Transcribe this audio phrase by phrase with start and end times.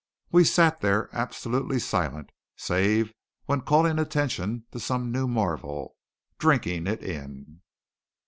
[0.31, 3.13] We sat there absolutely silent, save
[3.45, 5.95] when calling attention to some new marvel,
[6.39, 7.61] drinking it in.